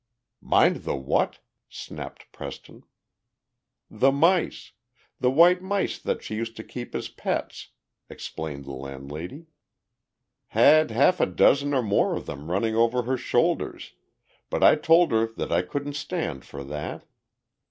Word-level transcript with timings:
"Mind 0.41 0.77
the 0.77 0.95
what?" 0.95 1.37
snapped 1.69 2.25
Preston. 2.31 2.85
"The 3.87 4.11
mice 4.11 4.71
the 5.19 5.29
white 5.29 5.61
mice 5.61 5.99
that 5.99 6.23
she 6.23 6.33
used 6.33 6.55
to 6.57 6.63
keep 6.63 6.95
as 6.95 7.07
pets," 7.07 7.67
explained 8.09 8.65
the 8.65 8.71
landlady. 8.71 9.45
"Had 10.57 10.89
half 10.89 11.19
a 11.19 11.27
dozen 11.27 11.71
or 11.75 11.83
more 11.83 12.15
of 12.15 12.25
them 12.25 12.49
running 12.49 12.75
over 12.75 13.03
her 13.03 13.15
shoulders, 13.15 13.93
but 14.49 14.63
I 14.63 14.73
told 14.75 15.11
her 15.11 15.27
that 15.37 15.51
I 15.51 15.61
couldn't 15.61 15.93
stand 15.93 16.45
for 16.45 16.63
that. 16.63 17.05